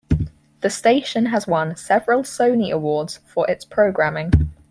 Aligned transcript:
The 0.61 0.71
station 0.71 1.27
has 1.27 1.45
won 1.45 1.75
several 1.75 2.23
Sony 2.23 2.71
Awards 2.71 3.17
for 3.17 3.47
its 3.47 3.63
programming. 3.65 4.31